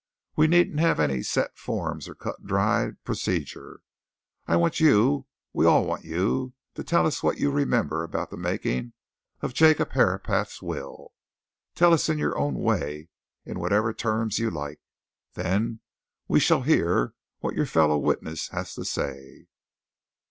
We 0.35 0.47
needn't 0.47 0.79
have 0.79 0.99
any 0.99 1.21
set 1.21 1.59
forms 1.59 2.07
or 2.09 2.15
cut 2.15 2.39
and 2.39 2.47
dried 2.47 3.03
procedure. 3.03 3.81
I 4.47 4.55
want 4.55 4.79
you 4.79 5.27
we 5.53 5.67
all 5.67 5.85
want 5.85 6.05
you 6.05 6.55
to 6.73 6.83
tell 6.83 7.05
us 7.05 7.21
what 7.21 7.37
you 7.37 7.51
remember 7.51 8.03
about 8.03 8.31
the 8.31 8.35
making 8.37 8.93
of 9.41 9.53
Jacob 9.53 9.91
Herapath's 9.91 10.59
will. 10.59 11.11
Tell 11.75 11.93
us 11.93 12.09
in 12.09 12.17
your 12.17 12.35
own 12.35 12.55
way, 12.55 13.09
in 13.45 13.59
whatever 13.59 13.93
terms 13.93 14.39
you 14.39 14.49
like. 14.49 14.79
Then 15.35 15.81
we 16.27 16.39
shall 16.39 16.63
hear 16.63 17.13
what 17.41 17.53
your 17.53 17.67
fellow 17.67 17.99
witness 17.99 18.47
has 18.47 18.73
to 18.73 18.85
say." 18.85 19.45